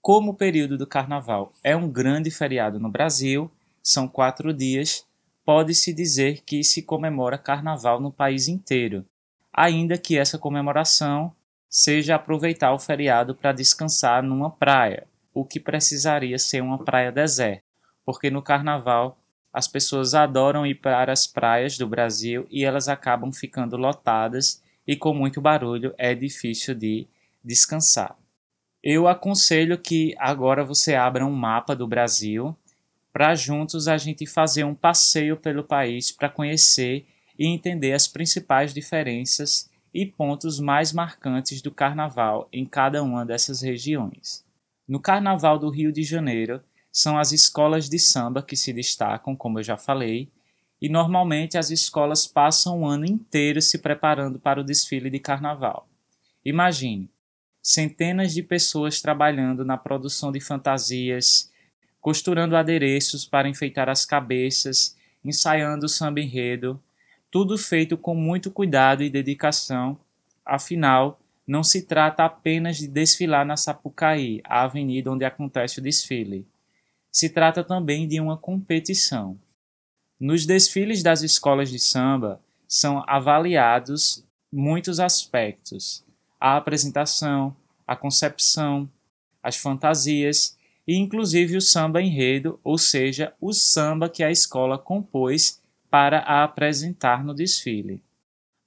Como 0.00 0.32
o 0.32 0.34
período 0.34 0.76
do 0.76 0.86
Carnaval 0.86 1.52
é 1.62 1.74
um 1.74 1.88
grande 1.88 2.30
feriado 2.30 2.78
no 2.78 2.90
Brasil, 2.90 3.50
são 3.82 4.06
quatro 4.06 4.52
dias, 4.52 5.06
pode-se 5.44 5.92
dizer 5.92 6.42
que 6.44 6.62
se 6.62 6.82
comemora 6.82 7.38
Carnaval 7.38 8.00
no 8.00 8.12
país 8.12 8.46
inteiro, 8.48 9.04
ainda 9.52 9.98
que 9.98 10.18
essa 10.18 10.38
comemoração 10.38 11.34
seja 11.68 12.16
aproveitar 12.16 12.72
o 12.72 12.78
feriado 12.78 13.34
para 13.34 13.52
descansar 13.52 14.22
numa 14.22 14.50
praia, 14.50 15.06
o 15.32 15.44
que 15.44 15.58
precisaria 15.58 16.38
ser 16.38 16.62
uma 16.62 16.84
praia 16.84 17.10
deserta, 17.10 17.64
porque 18.04 18.30
no 18.30 18.42
Carnaval 18.42 19.18
as 19.52 19.68
pessoas 19.68 20.14
adoram 20.14 20.66
ir 20.66 20.76
para 20.76 21.12
as 21.12 21.26
praias 21.26 21.76
do 21.76 21.86
Brasil 21.86 22.46
e 22.50 22.64
elas 22.64 22.88
acabam 22.88 23.32
ficando 23.32 23.76
lotadas 23.76 24.62
e 24.86 24.96
com 24.96 25.12
muito 25.12 25.40
barulho 25.40 25.94
é 25.98 26.14
difícil 26.14 26.74
de 26.74 27.06
descansar. 27.44 28.16
Eu 28.82 29.06
aconselho 29.06 29.78
que 29.78 30.14
agora 30.18 30.64
você 30.64 30.94
abra 30.94 31.24
um 31.24 31.30
mapa 31.30 31.76
do 31.76 31.86
Brasil 31.86 32.56
para 33.12 33.34
juntos 33.34 33.86
a 33.86 33.98
gente 33.98 34.26
fazer 34.26 34.64
um 34.64 34.74
passeio 34.74 35.36
pelo 35.36 35.62
país 35.62 36.10
para 36.10 36.30
conhecer 36.30 37.06
e 37.38 37.46
entender 37.46 37.92
as 37.92 38.08
principais 38.08 38.72
diferenças 38.72 39.70
e 39.92 40.06
pontos 40.06 40.58
mais 40.58 40.92
marcantes 40.92 41.60
do 41.60 41.70
carnaval 41.70 42.48
em 42.52 42.64
cada 42.64 43.02
uma 43.02 43.26
dessas 43.26 43.60
regiões. 43.60 44.44
No 44.88 44.98
Carnaval 44.98 45.58
do 45.58 45.68
Rio 45.68 45.92
de 45.92 46.02
Janeiro, 46.02 46.60
são 46.92 47.18
as 47.18 47.32
escolas 47.32 47.88
de 47.88 47.98
samba 47.98 48.42
que 48.42 48.54
se 48.54 48.72
destacam, 48.72 49.34
como 49.34 49.58
eu 49.58 49.62
já 49.62 49.78
falei, 49.78 50.30
e 50.80 50.88
normalmente 50.88 51.56
as 51.56 51.70
escolas 51.70 52.26
passam 52.26 52.80
o 52.80 52.86
ano 52.86 53.06
inteiro 53.06 53.62
se 53.62 53.78
preparando 53.78 54.38
para 54.38 54.60
o 54.60 54.64
desfile 54.64 55.08
de 55.08 55.18
carnaval. 55.18 55.88
Imagine, 56.44 57.08
centenas 57.62 58.34
de 58.34 58.42
pessoas 58.42 59.00
trabalhando 59.00 59.64
na 59.64 59.78
produção 59.78 60.30
de 60.30 60.40
fantasias, 60.40 61.50
costurando 62.00 62.56
adereços 62.56 63.24
para 63.24 63.48
enfeitar 63.48 63.88
as 63.88 64.04
cabeças, 64.04 64.96
ensaiando 65.24 65.86
o 65.86 65.88
samba 65.88 66.20
enredo, 66.20 66.82
tudo 67.30 67.56
feito 67.56 67.96
com 67.96 68.14
muito 68.14 68.50
cuidado 68.50 69.02
e 69.02 69.08
dedicação, 69.08 69.98
afinal, 70.44 71.18
não 71.46 71.62
se 71.62 71.86
trata 71.86 72.24
apenas 72.24 72.76
de 72.76 72.86
desfilar 72.86 73.46
na 73.46 73.56
Sapucaí, 73.56 74.42
a 74.44 74.64
avenida 74.64 75.10
onde 75.10 75.24
acontece 75.24 75.78
o 75.78 75.82
desfile. 75.82 76.46
Se 77.12 77.28
trata 77.28 77.62
também 77.62 78.08
de 78.08 78.18
uma 78.18 78.38
competição. 78.38 79.38
Nos 80.18 80.46
desfiles 80.46 81.02
das 81.02 81.22
escolas 81.22 81.70
de 81.70 81.78
samba 81.78 82.40
são 82.66 83.04
avaliados 83.06 84.24
muitos 84.50 84.98
aspectos: 84.98 86.02
a 86.40 86.56
apresentação, 86.56 87.54
a 87.86 87.94
concepção, 87.94 88.88
as 89.42 89.56
fantasias 89.56 90.56
e 90.86 90.96
inclusive 90.96 91.56
o 91.56 91.60
samba 91.60 92.00
enredo, 92.00 92.58
ou 92.64 92.78
seja, 92.78 93.34
o 93.40 93.52
samba 93.52 94.08
que 94.08 94.24
a 94.24 94.30
escola 94.30 94.78
compôs 94.78 95.60
para 95.90 96.20
a 96.20 96.42
apresentar 96.42 97.22
no 97.22 97.34
desfile. 97.34 98.02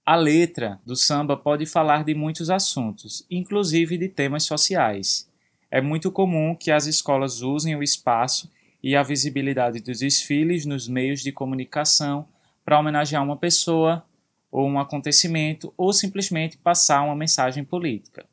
A 0.06 0.16
letra 0.16 0.80
do 0.86 0.96
samba 0.96 1.36
pode 1.36 1.66
falar 1.66 2.04
de 2.04 2.14
muitos 2.14 2.52
assuntos, 2.52 3.26
inclusive 3.30 3.98
de 3.98 4.08
temas 4.08 4.44
sociais. 4.44 5.28
É 5.70 5.82
muito 5.82 6.12
comum 6.12 6.56
que 6.56 6.72
as 6.72 6.86
escolas 6.86 7.42
usem 7.42 7.76
o 7.76 7.84
espaço 7.84 8.52
e 8.84 8.96
a 8.96 9.04
visibilidade 9.04 9.80
dos 9.80 10.00
desfiles 10.00 10.66
nos 10.66 10.88
meios 10.88 11.22
de 11.22 11.32
comunicação 11.32 12.28
para 12.64 12.80
homenagear 12.80 13.24
uma 13.24 13.38
pessoa 13.38 14.06
ou 14.52 14.68
um 14.68 14.80
acontecimento 14.80 15.74
ou 15.76 15.92
simplesmente 15.92 16.58
passar 16.58 17.02
uma 17.02 17.16
mensagem 17.16 17.64
política. 17.64 18.26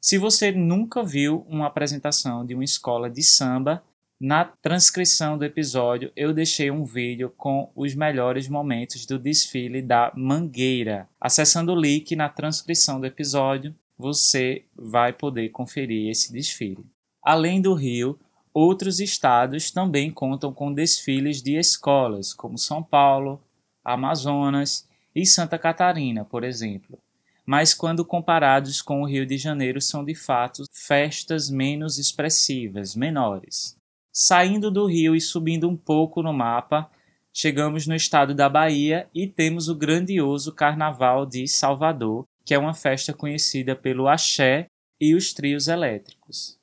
Se 0.00 0.18
você 0.18 0.52
nunca 0.52 1.02
viu 1.02 1.46
uma 1.48 1.66
apresentação 1.66 2.44
de 2.44 2.54
uma 2.54 2.64
escola 2.64 3.08
de 3.08 3.22
samba, 3.22 3.82
na 4.20 4.44
transcrição 4.44 5.38
do 5.38 5.44
episódio 5.44 6.10
eu 6.16 6.32
deixei 6.32 6.70
um 6.70 6.84
vídeo 6.84 7.32
com 7.36 7.70
os 7.74 7.94
melhores 7.94 8.48
momentos 8.48 9.06
do 9.06 9.18
desfile 9.18 9.80
da 9.80 10.12
Mangueira. 10.14 11.08
Acessando 11.20 11.72
o 11.72 11.80
link 11.80 12.16
na 12.16 12.28
transcrição 12.28 13.00
do 13.00 13.06
episódio, 13.06 13.74
você 13.98 14.64
vai 14.76 15.12
poder 15.12 15.48
conferir 15.48 16.08
esse 16.10 16.32
desfile. 16.32 16.86
Além 17.22 17.60
do 17.60 17.74
Rio, 17.74 18.18
Outros 18.60 18.98
estados 18.98 19.70
também 19.70 20.10
contam 20.10 20.52
com 20.52 20.72
desfiles 20.72 21.40
de 21.40 21.56
escolas, 21.56 22.34
como 22.34 22.58
São 22.58 22.82
Paulo, 22.82 23.40
Amazonas 23.84 24.88
e 25.14 25.24
Santa 25.24 25.56
Catarina, 25.56 26.24
por 26.24 26.42
exemplo. 26.42 26.98
Mas 27.46 27.72
quando 27.72 28.04
comparados 28.04 28.82
com 28.82 29.00
o 29.00 29.06
Rio 29.06 29.24
de 29.24 29.38
Janeiro, 29.38 29.80
são 29.80 30.04
de 30.04 30.12
fato 30.12 30.64
festas 30.72 31.48
menos 31.48 31.98
expressivas, 31.98 32.96
menores. 32.96 33.76
Saindo 34.12 34.72
do 34.72 34.86
Rio 34.86 35.14
e 35.14 35.20
subindo 35.20 35.68
um 35.68 35.76
pouco 35.76 36.20
no 36.20 36.32
mapa, 36.32 36.90
chegamos 37.32 37.86
no 37.86 37.94
estado 37.94 38.34
da 38.34 38.48
Bahia 38.48 39.08
e 39.14 39.28
temos 39.28 39.68
o 39.68 39.74
grandioso 39.76 40.52
Carnaval 40.52 41.24
de 41.24 41.46
Salvador, 41.46 42.26
que 42.48 42.54
é 42.54 42.58
uma 42.58 42.72
festa 42.72 43.12
conhecida 43.12 43.76
pelo 43.76 44.08
axé 44.08 44.68
e 44.98 45.14
os 45.14 45.34
trios 45.34 45.68
elétricos. 45.68 46.58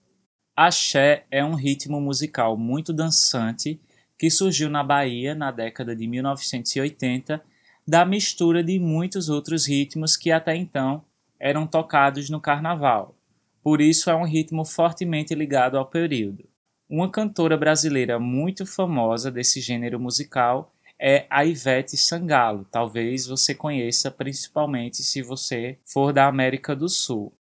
Axé 0.56 1.28
é 1.30 1.46
um 1.46 1.54
ritmo 1.54 2.02
musical 2.02 2.58
muito 2.58 2.92
dançante 2.92 3.80
que 4.18 4.32
surgiu 4.32 4.68
na 4.68 4.84
Bahia 4.84 5.36
na 5.36 5.52
década 5.52 5.96
de 5.96 6.08
1980 6.08 7.40
da 7.88 8.04
mistura 8.04 8.64
de 8.64 8.80
muitos 8.80 9.30
outros 9.30 9.68
ritmos 9.68 10.18
que 10.18 10.32
até 10.32 10.56
então 10.56 11.06
eram 11.40 11.68
tocados 11.68 12.32
no 12.32 12.42
carnaval. 12.42 13.16
Por 13.62 13.80
isso 13.80 14.10
é 14.10 14.16
um 14.16 14.26
ritmo 14.26 14.66
fortemente 14.66 15.36
ligado 15.36 15.78
ao 15.78 15.86
período. 15.86 16.50
Uma 16.90 17.12
cantora 17.12 17.56
brasileira 17.56 18.18
muito 18.18 18.66
famosa 18.66 19.30
desse 19.30 19.62
gênero 19.62 20.00
musical 20.00 20.75
é 21.00 21.26
a 21.30 21.46
Ivete 21.46 21.98
Sangalo. 21.98 22.66
Talvez 22.72 23.28
você 23.28 23.54
conheça 23.54 24.10
principalmente 24.10 25.04
se 25.04 25.22
você 25.22 25.78
for 25.84 26.14
da 26.14 26.28
América 26.28 26.76
do 26.76 26.88
Sul. 26.88 27.34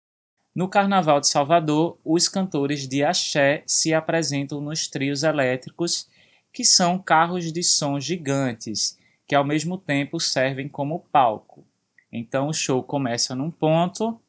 No 0.56 0.68
Carnaval 0.68 1.20
de 1.20 1.28
Salvador, 1.28 1.98
os 2.06 2.28
cantores 2.28 2.88
de 2.88 3.04
axé 3.04 3.64
se 3.66 3.94
apresentam 3.94 4.62
nos 4.62 4.88
trios 4.88 5.24
elétricos, 5.24 6.08
que 6.52 6.64
são 6.64 7.00
carros 7.00 7.52
de 7.52 7.64
som 7.64 8.00
gigantes, 8.00 8.98
que 9.28 9.34
ao 9.34 9.44
mesmo 9.44 9.78
tempo 9.78 10.20
servem 10.20 10.70
como 10.70 11.00
palco. 11.12 11.66
Então 12.12 12.48
o 12.48 12.54
show 12.54 12.84
começa 12.84 13.34
num 13.34 13.50
ponto, 13.50 14.20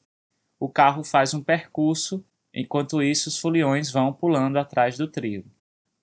o 0.59 0.69
carro 0.69 1.05
faz 1.05 1.35
um 1.35 1.43
percurso, 1.43 2.25
enquanto 2.55 3.03
isso 3.03 3.29
os 3.29 3.39
foliões 3.39 3.91
vão 3.91 4.11
pulando 4.11 4.57
atrás 4.57 4.97
do 4.97 5.07
trio. 5.07 5.45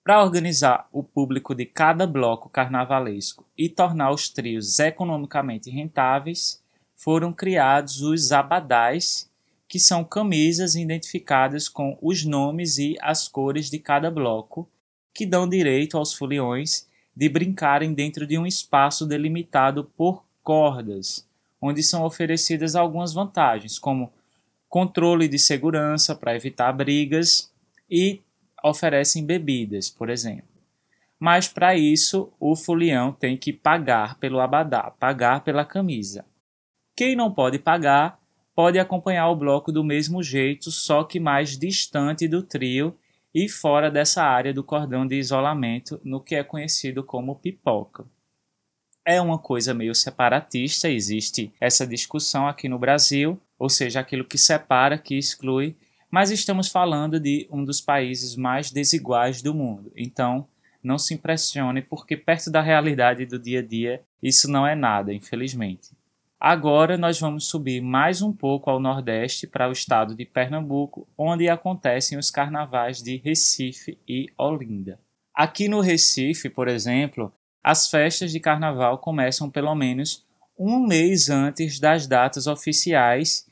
Para 0.04 0.20
organizar 0.20 0.88
o 0.90 1.00
público 1.04 1.54
de 1.54 1.64
cada 1.64 2.08
bloco 2.08 2.48
carnavalesco 2.48 3.46
e 3.56 3.68
tornar 3.68 4.10
os 4.10 4.28
trios 4.28 4.80
economicamente 4.80 5.70
rentáveis, 5.70 6.60
foram 6.96 7.32
criados 7.32 8.02
os 8.02 8.32
abadás, 8.32 9.30
que 9.68 9.78
são 9.78 10.02
camisas 10.02 10.74
identificadas 10.74 11.68
com 11.68 11.96
os 12.02 12.24
nomes 12.24 12.78
e 12.78 12.96
as 13.00 13.28
cores 13.28 13.70
de 13.70 13.78
cada 13.78 14.10
bloco, 14.10 14.68
que 15.14 15.24
dão 15.24 15.48
direito 15.48 15.96
aos 15.96 16.12
foliões 16.12 16.88
de 17.14 17.28
brincarem 17.28 17.94
dentro 17.94 18.26
de 18.26 18.36
um 18.36 18.46
espaço 18.46 19.06
delimitado 19.06 19.84
por 19.96 20.24
cordas, 20.42 21.24
onde 21.60 21.80
são 21.80 22.02
oferecidas 22.02 22.74
algumas 22.74 23.12
vantagens, 23.12 23.78
como 23.78 24.12
controle 24.68 25.28
de 25.28 25.38
segurança 25.38 26.12
para 26.12 26.34
evitar 26.34 26.72
brigas 26.72 27.52
e 27.88 28.20
oferecem 28.64 29.24
bebidas, 29.24 29.90
por 29.90 30.08
exemplo. 30.10 30.48
Mas 31.18 31.48
para 31.48 31.76
isso, 31.76 32.32
o 32.40 32.56
folião 32.56 33.12
tem 33.12 33.36
que 33.36 33.52
pagar 33.52 34.18
pelo 34.18 34.40
abadá, 34.40 34.90
pagar 34.98 35.44
pela 35.44 35.64
camisa. 35.64 36.24
Quem 36.96 37.14
não 37.14 37.32
pode 37.32 37.58
pagar 37.58 38.20
pode 38.54 38.78
acompanhar 38.78 39.28
o 39.28 39.36
bloco 39.36 39.72
do 39.72 39.84
mesmo 39.84 40.22
jeito, 40.22 40.70
só 40.70 41.04
que 41.04 41.18
mais 41.20 41.56
distante 41.56 42.28
do 42.28 42.42
trio 42.42 42.96
e 43.34 43.48
fora 43.48 43.90
dessa 43.90 44.22
área 44.22 44.52
do 44.52 44.62
cordão 44.62 45.06
de 45.06 45.16
isolamento 45.16 46.00
no 46.04 46.20
que 46.20 46.34
é 46.34 46.44
conhecido 46.44 47.02
como 47.02 47.36
pipoca. 47.36 48.04
É 49.04 49.20
uma 49.20 49.38
coisa 49.38 49.74
meio 49.74 49.94
separatista, 49.94 50.88
existe 50.88 51.52
essa 51.60 51.86
discussão 51.86 52.46
aqui 52.46 52.68
no 52.68 52.78
Brasil, 52.78 53.40
ou 53.58 53.68
seja, 53.68 54.00
aquilo 54.00 54.24
que 54.24 54.38
separa, 54.38 54.98
que 54.98 55.16
exclui, 55.16 55.76
mas 56.12 56.30
estamos 56.30 56.68
falando 56.68 57.18
de 57.18 57.48
um 57.50 57.64
dos 57.64 57.80
países 57.80 58.36
mais 58.36 58.70
desiguais 58.70 59.40
do 59.40 59.54
mundo. 59.54 59.90
Então, 59.96 60.46
não 60.82 60.98
se 60.98 61.14
impressione, 61.14 61.80
porque 61.80 62.18
perto 62.18 62.50
da 62.50 62.60
realidade 62.60 63.24
do 63.24 63.38
dia 63.38 63.60
a 63.60 63.62
dia, 63.62 64.02
isso 64.22 64.50
não 64.50 64.66
é 64.66 64.74
nada, 64.74 65.14
infelizmente. 65.14 65.96
Agora 66.38 66.98
nós 66.98 67.18
vamos 67.18 67.46
subir 67.46 67.80
mais 67.80 68.20
um 68.20 68.30
pouco 68.30 68.68
ao 68.68 68.78
nordeste 68.78 69.46
para 69.46 69.70
o 69.70 69.72
estado 69.72 70.14
de 70.14 70.26
Pernambuco, 70.26 71.08
onde 71.16 71.48
acontecem 71.48 72.18
os 72.18 72.30
carnavais 72.30 73.02
de 73.02 73.16
Recife 73.16 73.96
e 74.06 74.26
Olinda. 74.36 75.00
Aqui 75.34 75.66
no 75.66 75.80
Recife, 75.80 76.50
por 76.50 76.68
exemplo, 76.68 77.32
as 77.64 77.88
festas 77.88 78.32
de 78.32 78.40
carnaval 78.40 78.98
começam 78.98 79.48
pelo 79.48 79.74
menos 79.74 80.26
um 80.58 80.86
mês 80.86 81.30
antes 81.30 81.80
das 81.80 82.06
datas 82.06 82.46
oficiais, 82.46 83.46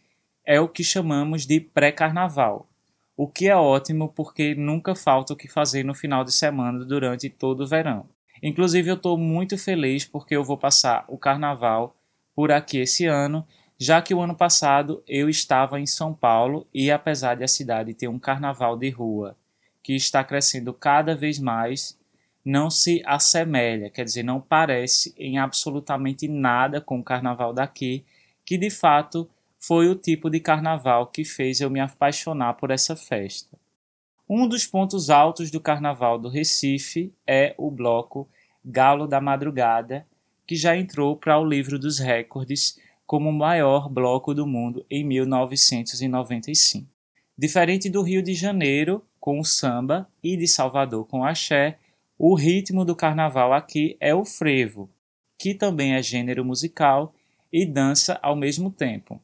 é 0.51 0.61
o 0.61 0.69
que 0.69 0.83
chamamos 0.83 1.47
de 1.47 1.61
pré-carnaval. 1.61 2.69
O 3.17 3.29
que 3.29 3.47
é 3.47 3.55
ótimo 3.55 4.09
porque 4.09 4.53
nunca 4.53 4.97
falta 4.97 5.33
o 5.33 5.37
que 5.37 5.47
fazer 5.47 5.85
no 5.85 5.95
final 5.95 6.25
de 6.25 6.33
semana 6.33 6.85
durante 6.85 7.31
todo 7.31 7.61
o 7.61 7.67
verão. 7.69 8.05
Inclusive, 8.43 8.91
eu 8.91 8.97
estou 8.97 9.17
muito 9.17 9.57
feliz 9.57 10.05
porque 10.05 10.35
eu 10.35 10.43
vou 10.43 10.59
passar 10.59 11.05
o 11.07 11.17
carnaval 11.17 11.95
por 12.35 12.51
aqui 12.51 12.79
esse 12.79 13.07
ano, 13.07 13.47
já 13.79 14.03
que 14.03 14.13
o 14.13 14.21
ano 14.21 14.35
passado 14.35 15.05
eu 15.07 15.29
estava 15.29 15.79
em 15.79 15.87
São 15.87 16.13
Paulo 16.13 16.67
e 16.75 16.91
apesar 16.91 17.37
de 17.37 17.45
a 17.45 17.49
cidade 17.49 17.95
ter 17.95 18.09
um 18.09 18.19
carnaval 18.19 18.77
de 18.77 18.91
rua 18.91 19.37
que 19.85 19.95
está 19.95 20.25
crescendo 20.25 20.75
cada 20.75 21.15
vez 21.15 21.39
mais, 21.39 21.97
não 22.45 22.69
se 22.71 23.01
assemelha, 23.07 23.89
quer 23.89 24.03
dizer, 24.03 24.25
não 24.25 24.41
parece 24.41 25.15
em 25.17 25.39
absolutamente 25.39 26.27
nada 26.27 26.81
com 26.81 26.99
o 26.99 27.05
carnaval 27.05 27.53
daqui, 27.53 28.05
que 28.45 28.59
de 28.59 28.69
fato 28.69 29.31
foi 29.61 29.89
o 29.89 29.95
tipo 29.95 30.31
de 30.31 30.41
carnaval 30.41 31.07
que 31.09 31.23
fez 31.23 31.61
eu 31.61 31.69
me 31.69 31.81
apaixonar 31.81 32.55
por 32.55 32.71
essa 32.71 32.97
festa. 32.97 33.59
Um 34.27 34.49
dos 34.49 34.67
pontos 34.67 35.11
altos 35.11 35.51
do 35.51 35.61
carnaval 35.61 36.19
do 36.19 36.31
Recife 36.31 37.13
é 37.27 37.55
o 37.59 37.71
bloco 37.71 38.27
Galo 38.65 39.07
da 39.07 39.21
Madrugada, 39.21 40.07
que 40.47 40.57
já 40.57 40.77
entrou 40.77 41.15
para 41.15 41.39
o 41.39 41.45
livro 41.45 41.79
dos 41.79 41.99
recordes 41.99 42.79
como 43.07 43.29
o 43.29 43.33
maior 43.33 43.89
bloco 43.89 44.33
do 44.33 44.47
mundo 44.47 44.87
em 44.89 45.05
1995. 45.05 46.89
Diferente 47.37 47.91
do 47.91 48.03
Rio 48.03 48.23
de 48.23 48.35
Janeiro, 48.35 49.05
com 49.19 49.39
o 49.39 49.45
samba, 49.45 50.09
e 50.23 50.37
de 50.37 50.47
Salvador, 50.47 51.07
com 51.07 51.21
o 51.21 51.25
axé, 51.25 51.79
o 52.19 52.35
ritmo 52.35 52.85
do 52.85 52.97
carnaval 52.97 53.53
aqui 53.53 53.97
é 54.01 54.15
o 54.15 54.25
frevo, 54.25 54.89
que 55.39 55.55
também 55.55 55.95
é 55.95 56.03
gênero 56.03 56.45
musical 56.45 57.15
e 57.53 57.67
dança 57.67 58.19
ao 58.23 58.37
mesmo 58.37 58.71
tempo. 58.71 59.21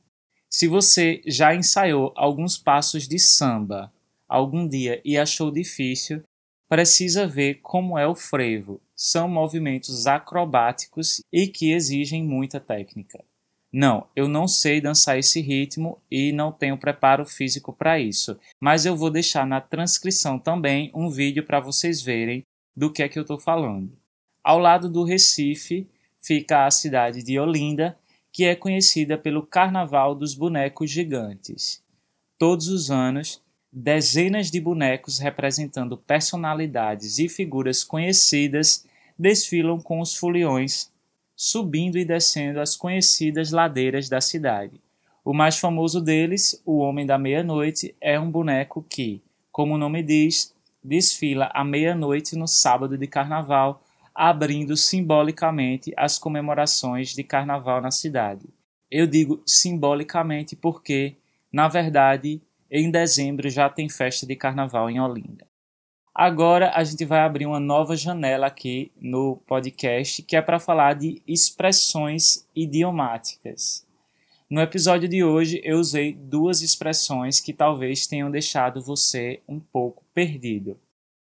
Se 0.58 0.66
você 0.66 1.20
já 1.26 1.54
ensaiou 1.54 2.14
alguns 2.16 2.56
passos 2.56 3.06
de 3.06 3.18
samba 3.18 3.92
algum 4.26 4.66
dia 4.66 5.02
e 5.04 5.18
achou 5.18 5.50
difícil, 5.50 6.22
precisa 6.66 7.26
ver 7.26 7.60
como 7.62 7.98
é 7.98 8.06
o 8.06 8.14
frevo. 8.14 8.80
São 8.94 9.28
movimentos 9.28 10.06
acrobáticos 10.06 11.20
e 11.30 11.46
que 11.46 11.72
exigem 11.72 12.24
muita 12.24 12.58
técnica. 12.58 13.22
Não, 13.70 14.06
eu 14.16 14.28
não 14.28 14.48
sei 14.48 14.80
dançar 14.80 15.18
esse 15.18 15.42
ritmo 15.42 16.00
e 16.10 16.32
não 16.32 16.50
tenho 16.50 16.78
preparo 16.78 17.26
físico 17.26 17.70
para 17.70 18.00
isso, 18.00 18.40
mas 18.58 18.86
eu 18.86 18.96
vou 18.96 19.10
deixar 19.10 19.46
na 19.46 19.60
transcrição 19.60 20.38
também 20.38 20.90
um 20.94 21.10
vídeo 21.10 21.44
para 21.44 21.60
vocês 21.60 22.00
verem 22.00 22.42
do 22.74 22.90
que 22.90 23.02
é 23.02 23.10
que 23.10 23.18
eu 23.18 23.24
estou 23.24 23.38
falando. 23.38 23.92
Ao 24.42 24.58
lado 24.58 24.88
do 24.88 25.04
Recife 25.04 25.86
fica 26.18 26.64
a 26.64 26.70
cidade 26.70 27.22
de 27.22 27.38
Olinda, 27.38 27.94
que 28.36 28.44
é 28.44 28.54
conhecida 28.54 29.16
pelo 29.16 29.46
Carnaval 29.46 30.14
dos 30.14 30.34
Bonecos 30.34 30.90
Gigantes. 30.90 31.82
Todos 32.38 32.68
os 32.68 32.90
anos 32.90 33.40
dezenas 33.72 34.50
de 34.50 34.60
bonecos 34.60 35.18
representando 35.18 35.96
personalidades 35.96 37.18
e 37.18 37.30
figuras 37.30 37.82
conhecidas 37.82 38.84
desfilam 39.18 39.80
com 39.80 40.00
os 40.00 40.14
foliões, 40.14 40.92
subindo 41.34 41.96
e 41.96 42.04
descendo 42.04 42.60
as 42.60 42.76
conhecidas 42.76 43.52
ladeiras 43.52 44.06
da 44.06 44.20
cidade. 44.20 44.82
O 45.24 45.32
mais 45.32 45.58
famoso 45.58 45.98
deles, 45.98 46.60
o 46.66 46.76
Homem 46.80 47.06
da 47.06 47.16
Meia-Noite, 47.16 47.94
é 48.02 48.20
um 48.20 48.30
boneco 48.30 48.84
que, 48.86 49.22
como 49.50 49.76
o 49.76 49.78
nome 49.78 50.02
diz, 50.02 50.54
desfila 50.84 51.50
à 51.54 51.64
meia-noite 51.64 52.36
no 52.36 52.46
sábado 52.46 52.98
de 52.98 53.06
carnaval, 53.06 53.82
abrindo 54.16 54.74
simbolicamente 54.78 55.92
as 55.94 56.18
comemorações 56.18 57.10
de 57.10 57.22
carnaval 57.22 57.82
na 57.82 57.90
cidade. 57.90 58.48
Eu 58.90 59.06
digo 59.06 59.42
simbolicamente 59.46 60.56
porque, 60.56 61.16
na 61.52 61.68
verdade, 61.68 62.40
em 62.70 62.90
dezembro 62.90 63.50
já 63.50 63.68
tem 63.68 63.90
festa 63.90 64.26
de 64.26 64.34
carnaval 64.34 64.88
em 64.88 64.98
Olinda. 64.98 65.46
Agora 66.14 66.72
a 66.74 66.82
gente 66.82 67.04
vai 67.04 67.20
abrir 67.20 67.44
uma 67.44 67.60
nova 67.60 67.94
janela 67.94 68.46
aqui 68.46 68.90
no 68.98 69.36
podcast 69.46 70.22
que 70.22 70.34
é 70.34 70.40
para 70.40 70.58
falar 70.58 70.94
de 70.94 71.20
expressões 71.26 72.48
idiomáticas. 72.56 73.86
No 74.48 74.62
episódio 74.62 75.08
de 75.08 75.22
hoje 75.22 75.60
eu 75.62 75.78
usei 75.78 76.14
duas 76.14 76.62
expressões 76.62 77.38
que 77.38 77.52
talvez 77.52 78.06
tenham 78.06 78.30
deixado 78.30 78.80
você 78.80 79.40
um 79.46 79.60
pouco 79.60 80.02
perdido. 80.14 80.78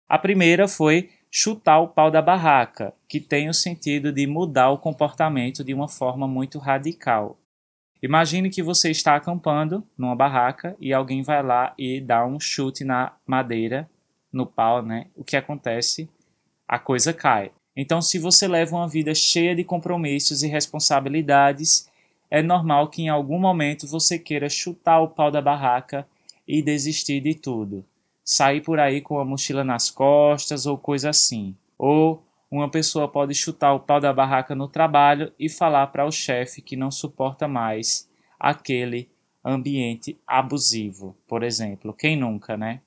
A 0.09 0.17
primeira 0.17 0.67
foi 0.67 1.11
chutar 1.33 1.79
o 1.79 1.87
pau 1.87 2.11
da 2.11 2.21
barraca, 2.21 2.93
que 3.07 3.21
tem 3.21 3.47
o 3.47 3.53
sentido 3.53 4.11
de 4.11 4.27
mudar 4.27 4.69
o 4.69 4.77
comportamento 4.77 5.63
de 5.63 5.73
uma 5.73 5.87
forma 5.87 6.27
muito 6.27 6.59
radical. 6.59 7.37
Imagine 8.03 8.49
que 8.49 8.61
você 8.61 8.91
está 8.91 9.15
acampando 9.15 9.81
numa 9.97 10.15
barraca 10.15 10.75
e 10.77 10.91
alguém 10.91 11.21
vai 11.21 11.41
lá 11.41 11.73
e 11.77 12.01
dá 12.01 12.25
um 12.25 12.37
chute 12.37 12.83
na 12.83 13.13
madeira, 13.25 13.89
no 14.33 14.45
pau, 14.45 14.81
né? 14.81 15.07
O 15.15 15.23
que 15.23 15.37
acontece? 15.37 16.09
A 16.67 16.77
coisa 16.77 17.13
cai. 17.13 17.51
Então, 17.77 18.01
se 18.01 18.19
você 18.19 18.45
leva 18.47 18.75
uma 18.75 18.87
vida 18.87 19.15
cheia 19.15 19.55
de 19.55 19.63
compromissos 19.63 20.43
e 20.43 20.47
responsabilidades, 20.47 21.89
é 22.29 22.41
normal 22.41 22.89
que 22.89 23.03
em 23.03 23.09
algum 23.09 23.39
momento 23.39 23.87
você 23.87 24.19
queira 24.19 24.49
chutar 24.49 24.99
o 24.99 25.07
pau 25.07 25.31
da 25.31 25.41
barraca 25.41 26.05
e 26.45 26.61
desistir 26.61 27.21
de 27.21 27.35
tudo. 27.35 27.85
Sair 28.23 28.61
por 28.61 28.79
aí 28.79 29.01
com 29.01 29.19
a 29.19 29.25
mochila 29.25 29.63
nas 29.63 29.89
costas 29.89 30.65
ou 30.65 30.77
coisa 30.77 31.09
assim. 31.09 31.55
Ou 31.77 32.23
uma 32.49 32.69
pessoa 32.69 33.07
pode 33.07 33.33
chutar 33.33 33.73
o 33.73 33.79
pau 33.79 33.99
da 33.99 34.11
barraca 34.11 34.53
no 34.53 34.67
trabalho 34.67 35.31
e 35.39 35.49
falar 35.49 35.87
para 35.87 36.05
o 36.05 36.11
chefe 36.11 36.61
que 36.61 36.75
não 36.75 36.91
suporta 36.91 37.47
mais 37.47 38.09
aquele 38.39 39.09
ambiente 39.43 40.19
abusivo, 40.27 41.15
por 41.27 41.43
exemplo. 41.43 41.93
Quem 41.93 42.15
nunca, 42.15 42.57
né? 42.57 42.81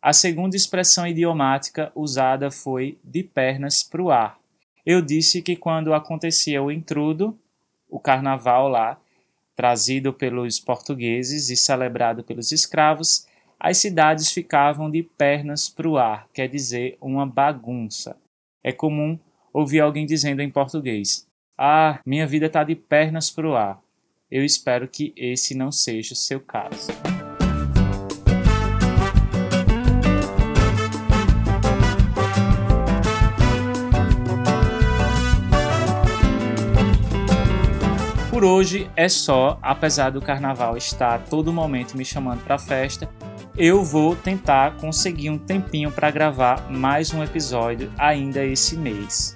A 0.00 0.12
segunda 0.12 0.56
expressão 0.56 1.06
idiomática 1.06 1.90
usada 1.94 2.50
foi 2.50 2.98
de 3.02 3.24
pernas 3.24 3.82
para 3.82 4.02
o 4.02 4.10
ar. 4.10 4.38
Eu 4.84 5.02
disse 5.02 5.42
que 5.42 5.56
quando 5.56 5.92
acontecia 5.92 6.62
o 6.62 6.70
intrudo, 6.70 7.36
o 7.88 7.98
carnaval 7.98 8.68
lá, 8.68 9.00
trazido 9.56 10.12
pelos 10.12 10.60
portugueses 10.60 11.50
e 11.50 11.56
celebrado 11.56 12.22
pelos 12.22 12.52
escravos, 12.52 13.26
as 13.58 13.78
cidades 13.78 14.30
ficavam 14.30 14.90
de 14.90 15.02
pernas 15.02 15.68
para 15.68 15.88
o 15.88 15.96
ar, 15.96 16.28
quer 16.32 16.46
dizer, 16.46 16.98
uma 17.00 17.26
bagunça. 17.26 18.16
É 18.62 18.70
comum 18.70 19.18
ouvir 19.52 19.80
alguém 19.80 20.04
dizendo 20.04 20.42
em 20.42 20.50
português: 20.50 21.26
Ah, 21.56 22.00
minha 22.04 22.26
vida 22.26 22.46
está 22.46 22.62
de 22.62 22.74
pernas 22.74 23.30
para 23.30 23.48
o 23.48 23.56
ar. 23.56 23.80
Eu 24.30 24.44
espero 24.44 24.86
que 24.86 25.14
esse 25.16 25.54
não 25.54 25.72
seja 25.72 26.12
o 26.12 26.16
seu 26.16 26.40
caso. 26.40 26.88
Por 38.30 38.44
hoje 38.44 38.90
é 38.94 39.08
só, 39.08 39.58
apesar 39.62 40.10
do 40.10 40.20
carnaval 40.20 40.76
estar 40.76 41.14
a 41.14 41.18
todo 41.18 41.50
momento 41.50 41.96
me 41.96 42.04
chamando 42.04 42.44
para 42.44 42.58
festa, 42.58 43.08
eu 43.58 43.82
vou 43.82 44.14
tentar 44.14 44.76
conseguir 44.76 45.30
um 45.30 45.38
tempinho 45.38 45.90
para 45.90 46.10
gravar 46.10 46.70
mais 46.70 47.14
um 47.14 47.24
episódio 47.24 47.90
ainda 47.96 48.44
esse 48.44 48.76
mês. 48.76 49.34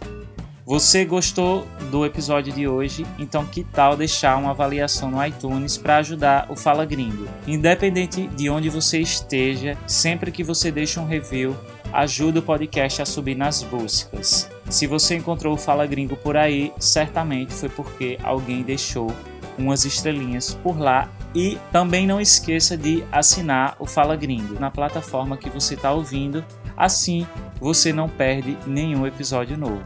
Você 0.66 1.06
gostou 1.06 1.66
do 1.90 2.04
episódio 2.04 2.52
de 2.52 2.68
hoje? 2.68 3.06
Então 3.18 3.46
que 3.46 3.64
tal 3.64 3.96
deixar 3.96 4.36
uma 4.36 4.50
avaliação 4.50 5.10
no 5.10 5.24
iTunes 5.24 5.78
para 5.78 5.96
ajudar 5.96 6.46
o 6.50 6.54
Fala 6.54 6.84
Gringo? 6.84 7.26
Independente 7.46 8.26
de 8.28 8.50
onde 8.50 8.68
você 8.68 9.00
esteja, 9.00 9.76
sempre 9.86 10.30
que 10.30 10.44
você 10.44 10.70
deixa 10.70 11.00
um 11.00 11.06
review, 11.06 11.56
ajuda 11.90 12.40
o 12.40 12.42
podcast 12.42 13.00
a 13.00 13.06
subir 13.06 13.34
nas 13.34 13.62
buscas. 13.62 14.50
Se 14.68 14.86
você 14.86 15.16
encontrou 15.16 15.54
o 15.54 15.58
Fala 15.58 15.86
Gringo 15.86 16.14
por 16.14 16.36
aí, 16.36 16.72
certamente 16.78 17.54
foi 17.54 17.70
porque 17.70 18.18
alguém 18.22 18.62
deixou 18.62 19.10
umas 19.58 19.84
estrelinhas 19.84 20.54
por 20.62 20.78
lá 20.78 21.10
E 21.34 21.58
também 21.70 22.06
não 22.06 22.20
esqueça 22.20 22.76
de 22.76 23.04
assinar 23.12 23.76
o 23.78 23.86
Fala 23.86 24.16
Gringo 24.16 24.58
na 24.58 24.70
plataforma 24.70 25.36
que 25.36 25.48
você 25.48 25.74
está 25.74 25.92
ouvindo, 25.92 26.44
assim 26.76 27.26
você 27.60 27.92
não 27.92 28.08
perde 28.08 28.58
nenhum 28.66 29.06
episódio 29.06 29.56
novo. 29.56 29.84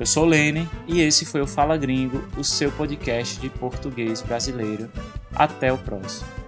Eu 0.00 0.06
sou 0.06 0.24
Lene 0.24 0.68
e 0.88 1.00
esse 1.00 1.24
foi 1.24 1.40
o 1.40 1.46
Fala 1.46 1.76
Gringo, 1.76 2.24
o 2.36 2.42
seu 2.42 2.72
podcast 2.72 3.38
de 3.38 3.48
português 3.48 4.20
brasileiro. 4.20 4.90
Até 5.32 5.72
o 5.72 5.78
próximo. 5.78 6.41